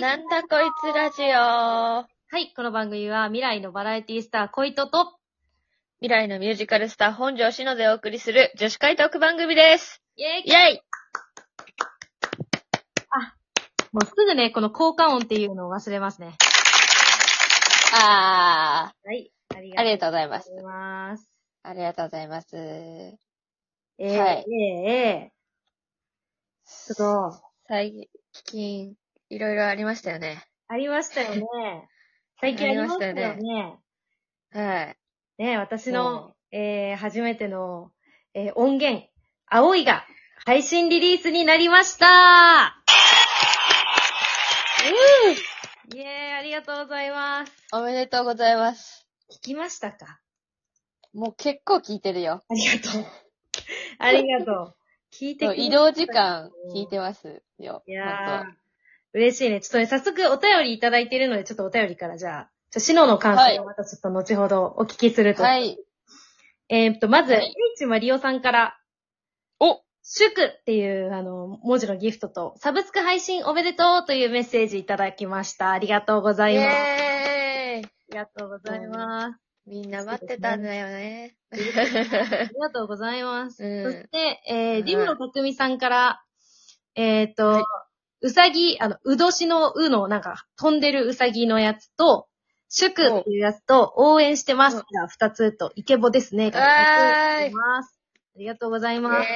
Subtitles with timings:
[0.00, 1.28] なんだこいつラジオ。
[1.28, 2.06] は
[2.38, 5.16] い、この番組は未来のバラエティスター、恋人と、
[6.00, 10.02] 未来のミュージカルスター本庄しのでお送りする女子会トーク番組です。
[10.16, 10.80] イェイイェイ
[13.92, 16.34] もうすぐね、この効果音っていうのを忘れますね。
[17.94, 20.50] あはい、ありがとうございます。
[20.50, 21.30] ございます。
[21.62, 22.54] ありがとうございます。
[22.54, 28.10] えー、はいえー、えー、ちょっと、最
[28.44, 28.94] 近、
[29.28, 30.44] いろいろありましたよね。
[30.68, 31.42] ありましたよね。
[32.40, 33.78] 最近ありましたよありましたね。
[34.52, 34.96] はい。
[35.38, 37.92] ね、私の、えー、初めての、
[38.34, 39.08] えー、音源、
[39.46, 40.06] 青いが
[40.44, 42.82] 配信リリースになりました
[45.94, 47.52] イェーイ、ありがとうございます。
[47.72, 49.06] おめでとうございます。
[49.30, 50.20] 聞きましたか？
[51.12, 52.42] もう結構聞いてるよ。
[52.48, 53.04] ありがとう。
[53.98, 54.76] ありがとう。
[55.12, 57.82] 聞いてく移動時間聞いてますよ。
[57.86, 58.44] いやー、
[59.16, 59.62] 嬉しいね。
[59.62, 65.42] ちょっとね、早速お便りいただいているので、ちょっとお便りからじゃあ、ちょ、シノの感想をまたちょっと後ほどお聞きすると。
[65.42, 65.78] はい。
[66.68, 68.78] えーっと、まず、はい H マリオさんから、
[69.58, 75.70] お祝っていう、あの、文字のギフトと、サブスク配信おめでとうというメッセージいただきました。
[75.70, 76.66] ありがとうござイいます。
[76.66, 79.40] あェーイりがとうございます。
[79.66, 81.36] みんな待ってたんだよね。
[81.50, 81.72] あり
[82.60, 83.64] がとうございます。
[83.64, 86.22] うんそして、えー、うんリムロたくみさんから、
[86.94, 87.64] えーっと、はい
[88.26, 92.26] うさぎ、あの、うどしのうの、なんか、飛んでるうさぎのやつと、
[92.68, 96.46] 祝っていうやつと、応援してますが、二つと、イケボですね。
[96.46, 98.00] ありがとうございます。
[98.34, 99.28] ありがとうございイます。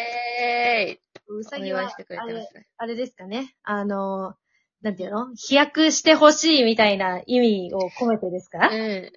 [0.43, 2.67] ェーイうさぎは、お祝いしてくれてますね。
[2.79, 3.55] あれですかね。
[3.63, 4.35] あの、
[4.83, 5.33] なんていうの？
[5.37, 9.13] 飛躍してほしいみたいな意味を込めてですか、うん。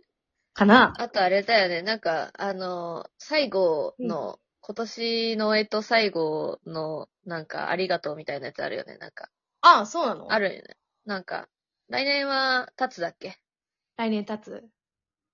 [0.53, 0.93] かな？
[0.99, 9.29] あとあれだよね、なんか、あの、最後の、今年のえと最後の、なんか、ありがとうみたいなやつあるよね、なんか。
[9.65, 10.31] ああ、そうなの？
[10.31, 10.63] あるよね。
[11.05, 11.47] なんか、
[11.89, 13.37] 来年は、立つだっけ、
[13.97, 14.65] 来年経つ。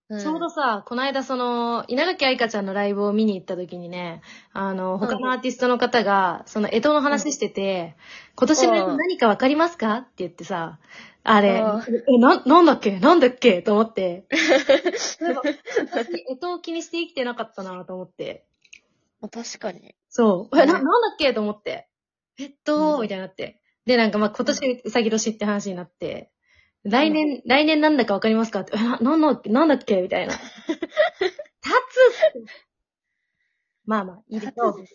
[0.10, 4.22] うん、ちょうどさ、この間その、稲垣愛香ちゃんのライブを見に行った時にね、
[4.54, 7.96] あの、他のアーティストの方が、その、干支の話してて、
[8.36, 9.98] 今年の干支何かわかりますか？
[9.98, 10.80] って言ってさ、
[11.24, 11.82] あれ、うん
[12.16, 13.00] え、な、なんだっけ？
[13.00, 13.62] なんだっけ？
[13.62, 14.26] と思って。
[15.22, 15.42] なんか
[15.92, 18.46] 私干支を気にして生きてなかったなと思って。
[19.32, 19.96] 確かに。
[20.10, 20.60] そう。
[20.60, 21.34] え、な、なんだっけ？
[21.34, 21.88] と思って。
[22.40, 23.59] えっと、うんみたいになって。
[23.90, 26.30] で、なんかまあ今年うさぎ年って話になって、
[26.84, 28.60] 来年、来年なんだかわかりますか？
[28.60, 30.00] って、え、な、なんだっけなんだっけ？
[30.04, 30.36] みたいな。
[30.70, 32.46] 立つ
[33.86, 34.86] まあまあ、いいですよ立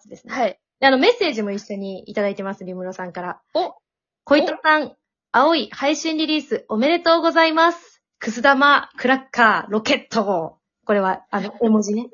[0.00, 0.08] つ。
[0.08, 0.34] ですね。
[0.34, 0.58] はい。
[0.80, 3.40] で、あの、メッセージも一緒にいただいてます、リムロさんから。
[3.54, 3.76] お
[4.24, 4.96] 小糸さん、
[5.30, 8.02] 青い配信リリースおめでとうございます。
[8.18, 10.58] くす玉、クラッカー、ロケット。
[10.84, 12.10] これは、あの、絵文字ね。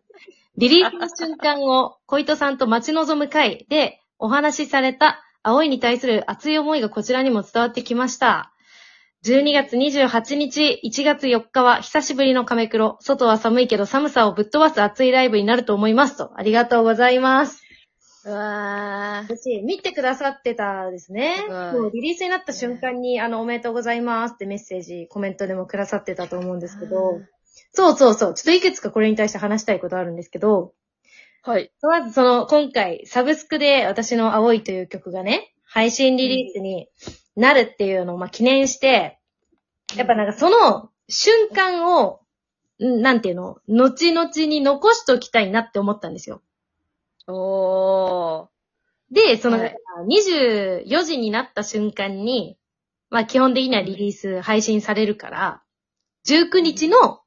[0.58, 8.52] リリースの瞬間を小糸さんと待ち望む回でお話しされた青いに対する熱い思いがこちらにも伝わってきました。
[9.24, 12.96] 12月28日、1月4日は久しぶりの亀黒。
[13.00, 16.32] 外は寒いけど寒さをぶっ飛ばす熱いライブになると思いますと。
[16.36, 17.62] ありがとうございます。
[18.24, 19.36] うわー。
[19.36, 21.36] 私、見てくださってたですね。
[21.38, 27.20] すごいそうリリースになった瞬間に、あの、おめでとうございますってメッセージ、コメントでもくださってたと思うんですけど、
[27.72, 28.34] そうそうそう。
[28.34, 30.72] ちょっといくつかこれに対して話したいことあるんですけど、
[31.44, 31.72] はい。
[31.82, 36.88] まずその、今回、サブスクで私の青いという曲がね、配信リリースに
[37.34, 39.18] なるっていうのを、まあ、記念して、
[39.96, 42.20] やっぱなんかその瞬間を、
[42.80, 46.42] んなんていうの、後々に残しておきたいなって思ったんですよ。
[47.26, 48.48] おー。
[49.10, 49.76] で、その、はい
[50.08, 52.56] 24時になった瞬間に、
[53.10, 55.62] まあ基本的にはリリース配信されるから、
[56.26, 57.20] 19日の、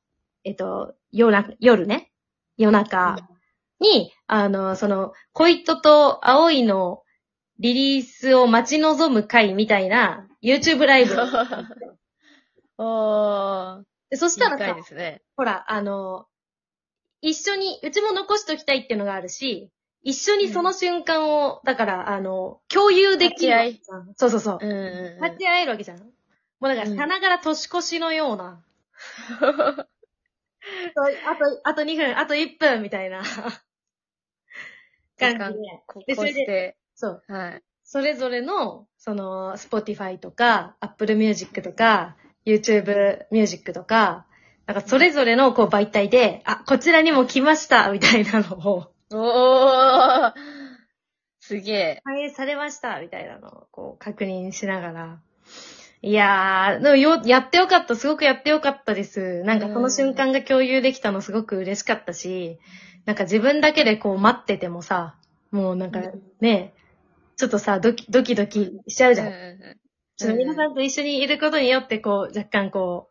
[0.44, 2.12] えっと、夜な夜ね、
[2.58, 3.34] 夜中
[3.80, 7.03] に、あの、その、恋人と青いの
[7.59, 11.25] リリースを待ち望む回みたいな YouTube ライブを。
[12.78, 13.84] おー。
[14.09, 15.22] でそしたらさいい回で、すね。
[15.35, 16.28] ほら、あの、
[17.22, 19.72] 一緒に、うちも残しておきたいっていうのがあるし、
[20.03, 24.14] 一緒にその瞬間を、だから、あの、共有できるわけじゃん。
[24.16, 24.58] そうそうそう。
[24.61, 25.23] うんうんうん。
[25.23, 25.97] 立ち会えるわけじゃん。
[25.99, 26.05] も
[26.61, 28.64] うだから、うんさながら年越しのような。
[29.41, 29.88] あと、
[31.29, 33.23] あと、あと2分、あと1分みたいな
[35.17, 35.84] 感じで。
[35.88, 37.23] こでそれでそう。
[37.28, 37.62] はい。
[37.84, 42.16] それぞれの、その、Spotify とか、Apple Music とか、
[42.46, 44.26] YouTube Music とか、
[44.66, 50.34] なんかそれぞれのこう媒体で、あ、こちらにも来ましたみたいなのを、おー
[51.40, 52.02] すげえ。
[52.03, 55.20] 反映されましたみたいなのをこう確認しながら。
[56.02, 59.44] いやー、でもよ、やってよかった、すごくやってよかったです。
[59.44, 62.58] なんかこの瞬間が共有できたのすごく嬉しかったし、
[63.05, 65.16] なんか自分だけでこう待っててもさ、
[65.52, 66.73] もうなんかうんね、
[67.37, 69.29] ちょっとさ、ドキドキドキしちゃうじゃん
[70.17, 73.09] ちょっと皆さんと一緒にいることによって、こう、若干こ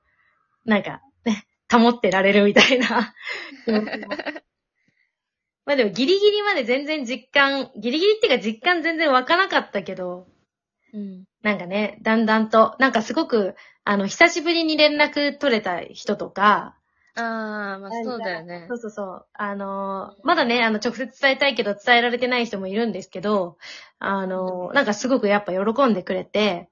[0.66, 3.14] う、なんか、ね、保ってられるみたいな。
[5.66, 10.26] まあでもギリギリまで全然実感、ギリギリっていうか実感全然湧かなかったけど、
[10.92, 11.24] うん。
[11.42, 13.54] なんかね、だんだんと、なんかすごく、
[13.84, 16.76] あの、久しぶりに連絡取れた人とか、
[17.16, 18.74] ああ、まあそうだよねそ。
[18.74, 19.26] うそうそう。
[19.34, 23.56] あのーまだね、あの、直接伝えたいけど伝えられてない人もいるんですけど、
[23.98, 26.68] あのーなんかすごくやっぱ喜んでくれて、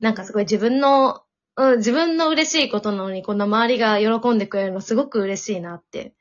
[0.00, 1.22] なんかすごい自分の、
[1.56, 6.14] うん、自分の嬉しいことなのに、こんな周りが喜んでくれるのすごく嬉しいなって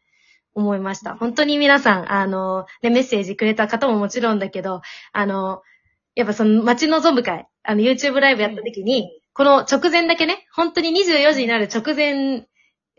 [0.54, 1.15] 思いました。
[1.15, 4.81] 本当に皆さん、あのーね、メッセージくれた方ももちろんだけど、
[5.13, 5.74] あのー
[6.15, 12.45] やっぱその待ち望む会、あの YouTube ライブやった時に、この直前だけね、本当に24時になる直前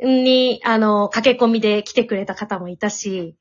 [0.00, 3.36] に、あの、駆け込みで来てくれた方もいたし、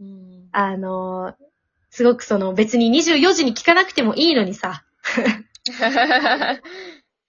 [0.00, 0.48] うん。
[0.52, 1.34] あの、
[1.90, 4.84] すごくその別に24時に聞かなくてもいいのにさ、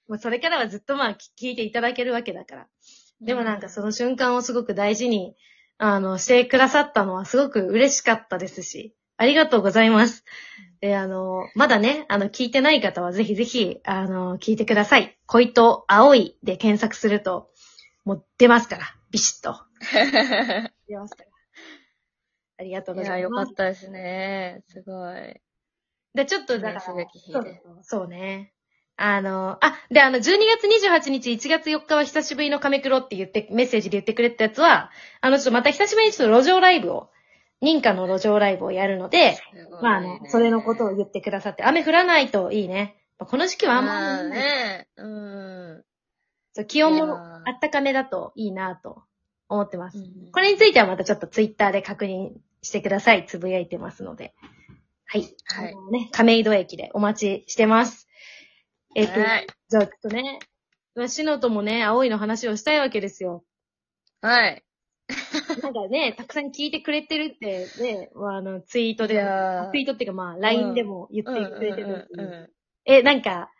[0.08, 2.68] もうそれからはずっとまあ聞いていただけるわけだから。
[3.22, 5.36] でもなんかその瞬間をすごく大事に、
[5.78, 10.24] あの、してくださったのはすごく嬉しかったですし、ありがとうございます。
[10.82, 15.18] で、あの、まだね、あの、聞いてない方はぜひぜひ、あの、聞いてください。
[15.26, 17.50] 恋と青いで検索すると、
[18.10, 19.56] もう出ますから、ビシッと。
[20.88, 21.30] 出ますから。
[22.58, 23.32] ありがとうごいや、ざいます。
[23.32, 24.64] よかったですね。
[24.68, 25.40] すごい。
[26.16, 28.52] で、ちょっとだから、記念すべき日そうでそうそうね。
[28.98, 34.90] あの、あ、で、あの、12月28日、1月4日は久しぶりの亀黒って言って、メッセージで言ってくれたやつは、
[35.22, 37.12] あの、ちょっとまた久しぶりにちょっと路上ライブを、
[37.62, 42.96] 認可の路上ライブをやるので、すごいまあ、あの、それのことを言ってくださって、雨降らないといいね。
[43.20, 44.88] この時期はあんままあり、ね。
[44.96, 45.84] うん。
[46.54, 49.04] そう気温もあったかめだといいなと
[49.48, 49.98] 思ってます。
[49.98, 52.32] うんこれについてはまたちょっとツイッターで確認
[52.62, 53.26] してください。
[53.26, 54.34] つぶやいてますので。
[55.06, 55.36] はい。
[55.46, 58.08] はいね、亀戸駅でお待ちしてます。
[58.96, 59.48] えっ、と、はい。
[59.70, 60.40] じゃあちょっとね、
[60.96, 63.44] まあシノともね、青いの話をしたいわけですよ。
[64.22, 64.64] はい。
[65.62, 72.50] なんかね、 たくさん聞いてくれてるってね、まあ、あの、ツイートいでツイートっていうかまあ、LINE でも言ってくれてるし、うんうんうん
[72.86, 73.52] え、なんか、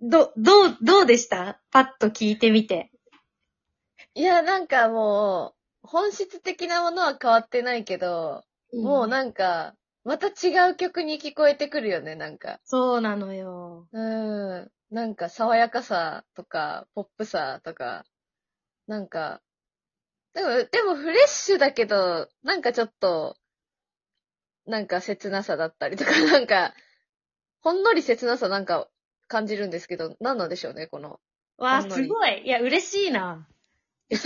[0.00, 1.60] ど、どう、どうでした？
[1.70, 2.90] パッと聞いてみて。
[4.14, 9.74] いや、なんかもう、本質的なものは変わってないけど、もうなんか、
[10.04, 12.60] また違う曲に聞こえてくるよね、なんか。
[12.64, 13.88] そうなのよ。
[13.92, 14.70] うん。
[14.90, 18.04] なんか、爽やかさとか、ポップさとか、
[18.86, 19.42] なんか、
[20.34, 23.36] でも、でもフレッシュだけど、なんかちょっと、
[24.66, 26.74] なんか切なさだったりとか、なんか、
[27.60, 28.88] ほんのり切なさなんか
[29.28, 31.20] 感じるんですけど、何なんでしょうね、この。
[31.58, 32.42] わあ、すごい。
[32.44, 33.46] いや、嬉しいな。
[34.10, 34.16] ジ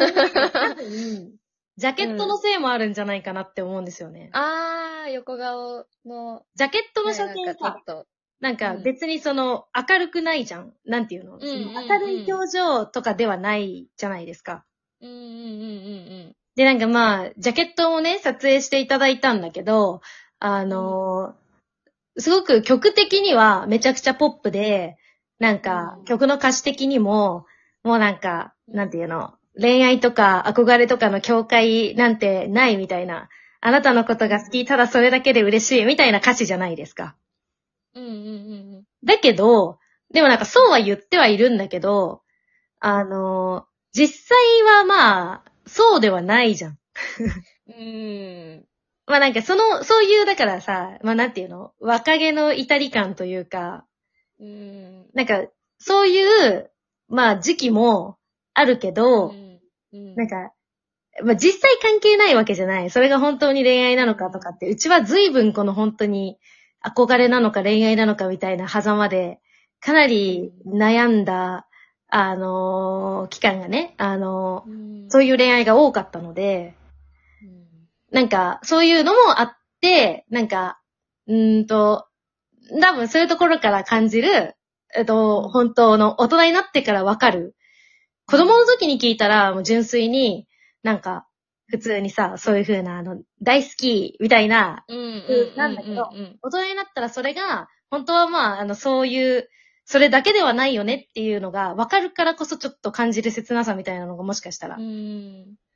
[1.87, 4.31] ャケットのせいもあるんじゃないかなって思うんですよね。
[4.33, 8.07] あー、横顔の、ジャケットのね写真さなんかと、
[8.41, 10.75] なんかうん別にその明るくないじゃん。
[10.85, 14.65] なんていうの、うんうんうん明るい表情とかではないじゃないですか。
[15.01, 15.29] うんうんうんう
[16.29, 20.03] んで、なんかまあ、ジャケットをね、撮影していただいたんだけど、
[20.39, 21.42] あのー
[22.19, 24.97] すごく曲的にはめちゃくちゃポップで、
[25.39, 27.47] なんかうん曲の歌詞的にも、
[27.83, 33.29] もうなんか、なんていうの、恋愛とか憧れとかの境界なんてないみたいな、
[33.61, 37.17] あなたのことが好き、ただそれだけで嬉しいみたいな歌詞じゃないですか。
[37.95, 38.05] うん。
[38.05, 39.79] うんうんうんだけど、
[40.13, 42.23] でもなんかそうは言ってはいるんだけど、
[42.79, 46.79] あの、実際はまあ、そうではないじゃん。
[47.69, 48.65] うん。
[49.07, 49.13] うん。
[49.13, 51.73] まあなんかその、そういう、だからさ、まあなんていうの？
[51.81, 53.85] 若気の至り感というか、
[54.41, 55.07] うん。
[55.15, 55.45] なんか、
[55.79, 56.71] そういう、
[57.09, 58.17] まあ時期も
[58.55, 59.61] あるけど、うん。
[59.93, 60.15] うん。
[60.15, 60.53] なんか、
[61.23, 62.91] まあ実際関係ないわけじゃない。
[62.91, 66.39] それが本当に恋愛なのかとかって、うちは随分この本当に
[66.85, 69.41] 憧れなのか恋愛なのかみたいな狭間で、
[69.81, 71.67] かなり悩んだ、
[72.09, 74.75] あのー期間がね、あのうん。
[75.07, 76.82] ーそういう恋愛が多かったので、うん
[78.13, 80.81] なんか、そういうのもあって、なんか、
[81.27, 82.07] うーんと、
[82.81, 84.55] 多分そういうところから感じる、
[84.95, 87.57] えっと、うん本当の大人になってからわかる。
[88.27, 90.47] 子供の時に聞いたら、もう純粋に、
[90.83, 91.27] なんか、
[91.69, 94.85] 普通にさ、そういう風な、あの、大好き、みたいな。
[95.57, 96.11] なんだけど
[96.43, 99.49] 大人になったらそれが、本当はまあ、あの、そういう、
[99.85, 104.77] それだけではないよねっていうのが、わかるからこそちょっと感じる切なさみたいなのがもしかしたら。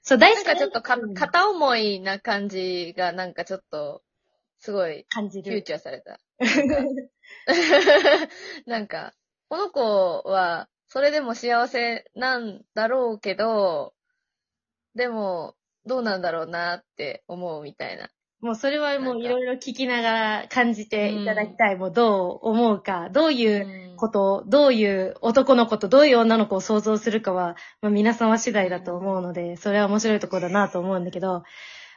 [0.06, 0.08] うん。
[0.08, 4.02] そう、大好きなんかちょっとかうん片思いな感じがなんかちょっと、
[4.58, 5.62] すごい、感じフューる。
[5.62, 6.18] チャーされた。
[8.66, 9.14] なんか、
[9.48, 13.94] この子は、それでも幸せなんだろうけど、
[14.94, 18.10] でも、どうなんだろうなって思うみたいな。
[18.40, 21.76] もうそれはもういろいろ聞きながら感じていただきたい。
[21.76, 23.96] もうどう思うか、どういううん。
[23.96, 31.42] こと、どういう男の子とどういう女の子を想像するかは、まあ、皆様次第だと思うので、それは面白いところだなと思うんだけど、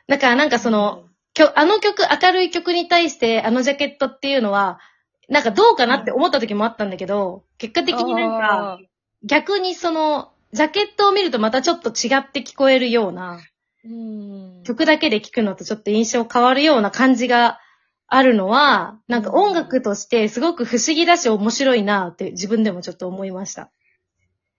[0.08, 1.04] だからなんかその、、
[1.34, 4.80] きょあの曲、明るい曲に対してあのジャケットっていうのは、
[5.28, 8.80] なんかどうかなって思った時もあったんだけど、結果的になんか、
[9.24, 13.40] 逆にその、ジャケットを見るとまたちょっと違って聞こえるような、
[13.86, 14.64] うん。
[14.64, 17.60] 曲だけで聴くのとちょっと印象変わるような感じが
[18.08, 23.72] あるのは、なんか音楽としてすごく不思議だし面白いなって自分でもちょっと思いました。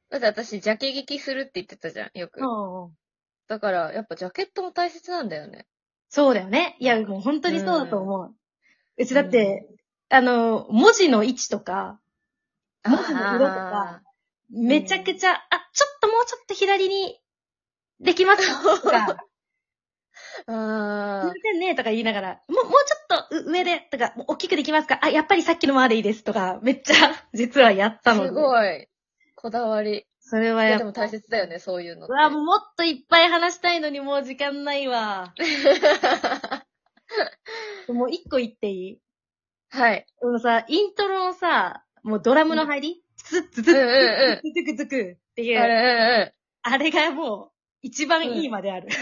[0.09, 2.41] だって私、ジャケ聞きするって言ってたじゃん、よく。
[3.49, 5.67] だから、やっぱジャケットも大切なんだよね。
[6.09, 6.77] そうだよね。
[6.81, 8.35] いや、もう本当にそうだと思う。
[8.97, 9.69] うちだって、
[10.09, 12.01] あの、文字の位置とか、
[12.85, 14.03] 文字の色とか、
[14.51, 15.37] めちゃくちゃ、あ、
[15.73, 17.21] ちょっともうちょっと左に
[18.01, 18.63] できますか？
[18.83, 19.07] とか、
[20.47, 24.99] あすいませんねとか言いながら、もう、もうちょっとう上でとか、もう大きくできますか？
[25.03, 26.95] あ、やっぱりさっきのままでいいですとか、めっちゃ
[27.35, 28.29] 実はやったあ、ので。
[28.29, 28.87] すごい。
[29.35, 30.07] こだわり。
[30.21, 32.07] それはいやや、っぱでも大切だよね、そういうの。
[32.07, 35.33] うわ、もっといっぱい話したいのにもう時間ないわ。
[37.89, 38.99] もう一個言っていい？
[39.71, 40.07] はい。
[40.21, 43.85] このさ、イントロのさ、もうドラムの入り、ツッツツッツうんうん
[44.33, 47.51] うんツクツクっていう、あれ、あれがもう、
[47.83, 48.89] 一番いいまである。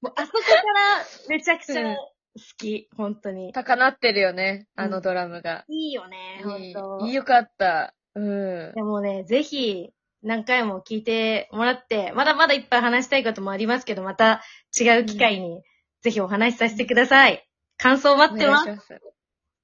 [0.00, 1.96] もうあそこからめちゃくちゃうん
[2.36, 3.52] 好き、本当に。
[3.52, 5.64] 高鳴ってるよね、あのドラムが。
[5.68, 7.12] いいよね、本い当い。
[7.14, 7.94] よかった。
[8.14, 8.72] うん。
[8.74, 9.90] でもね、ぜひ、
[10.22, 14.42] 何回も聞いてもらって、まだまだいっぱい話したいこともありますけど、また
[14.78, 15.62] 違う機会に、
[16.02, 17.46] ぜひお話しさせてください。
[17.78, 18.62] 感想待ってます。
[18.62, 19.00] お願いします。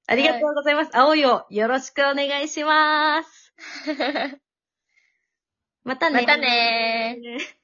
[0.07, 0.97] ありがとうございます。
[0.97, 3.53] 青いをよろしくお願いします。
[5.87, 6.21] またね。
[6.21, 7.56] またねー。